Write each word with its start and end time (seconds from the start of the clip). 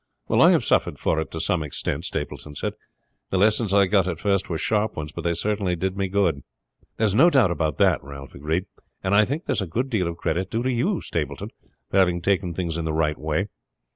"Well, 0.27 0.41
I 0.41 0.49
have 0.49 0.63
suffered 0.65 0.97
for 0.97 1.19
it 1.19 1.29
to 1.29 1.39
some 1.39 1.61
extent," 1.61 2.05
Stapleton 2.05 2.55
said. 2.55 2.73
"The 3.29 3.37
lessons 3.37 3.71
I 3.71 3.85
got 3.85 4.07
at 4.07 4.19
first 4.19 4.49
were 4.49 4.57
sharp 4.57 4.97
ones; 4.97 5.11
but 5.11 5.21
they 5.21 5.35
certainly 5.35 5.75
did 5.75 5.95
me 5.95 6.07
good." 6.09 6.41
"There 6.97 7.05
is 7.05 7.13
no 7.13 7.29
doubt 7.29 7.51
about 7.51 7.77
that," 7.77 8.03
Ralph 8.03 8.33
agreed; 8.33 8.65
"and 9.03 9.13
I 9.13 9.25
think 9.25 9.45
there 9.45 9.53
is 9.53 9.61
a 9.61 9.67
good 9.67 9.91
deal 9.91 10.07
of 10.07 10.17
credit 10.17 10.49
due 10.49 10.63
to 10.63 10.71
you, 10.73 11.01
Stapleton, 11.01 11.49
for 11.91 11.97
having 11.97 12.19
taken 12.19 12.51
things 12.51 12.77
in 12.79 12.85
the 12.85 12.93
right 12.93 13.19
way. 13.19 13.49